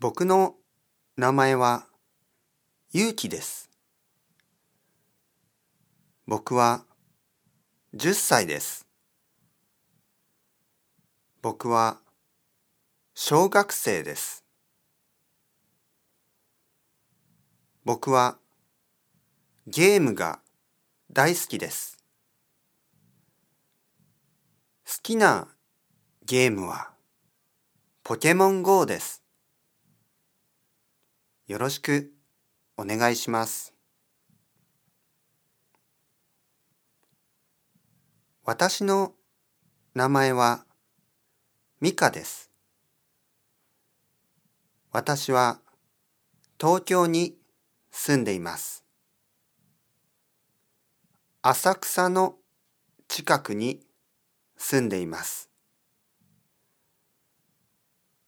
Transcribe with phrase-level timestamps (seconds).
[0.00, 0.54] 僕の
[1.18, 1.84] 名前は
[2.90, 3.68] ゆうきです。
[6.26, 6.86] 僕は
[7.94, 8.86] 10歳です。
[11.42, 11.98] 僕は
[13.14, 14.42] 小学生です。
[17.84, 18.38] 僕は
[19.66, 20.40] ゲームが
[21.12, 21.98] 大好きです。
[24.86, 25.46] 好きな
[26.24, 26.88] ゲームは
[28.02, 29.20] ポケモン GO です。
[31.50, 32.12] よろしく
[32.76, 33.74] お願いします。
[38.44, 39.14] 私の
[39.96, 40.64] 名前は
[41.80, 42.52] ミカです。
[44.92, 45.58] 私は
[46.56, 47.34] 東京に
[47.90, 48.84] 住んでいます。
[51.42, 52.36] 浅草の
[53.08, 53.80] 近くに
[54.56, 55.50] 住んでいます。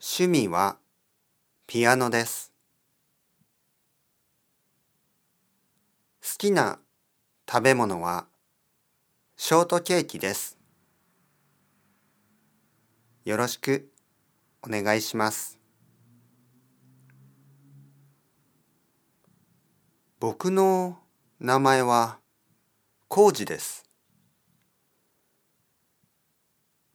[0.00, 0.78] 趣味は
[1.66, 2.50] ピアノです。
[6.22, 6.78] 好きな
[7.46, 8.26] 食べ物は
[9.36, 10.56] ショートケーキです。
[13.26, 13.90] よろしく
[14.62, 15.60] お願いします。
[20.18, 21.00] 僕の
[21.40, 22.20] 名前は
[23.08, 23.84] コウジです。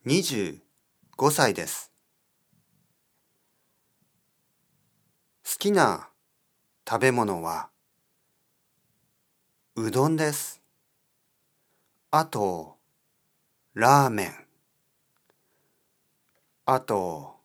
[0.07, 0.59] 25
[1.29, 1.91] 歳です。
[5.45, 6.09] 好きな
[6.89, 7.69] 食べ物は
[9.85, 10.63] うどんです。
[12.09, 12.77] あと、
[13.75, 14.33] ラーメン。
[16.65, 17.35] あと、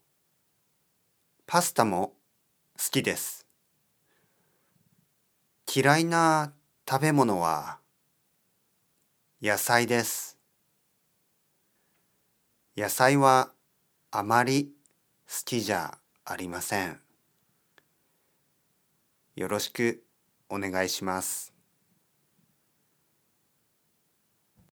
[1.47, 2.15] パスタも
[2.79, 3.47] 好きです。
[5.71, 6.55] 嫌いな
[6.89, 7.79] 食べ物は
[9.43, 10.39] 野菜です。
[12.75, 13.53] 野菜は
[14.11, 14.73] あまり
[15.29, 17.03] 好きじゃありません。
[19.37, 20.03] よろしく
[20.49, 21.60] お願いします。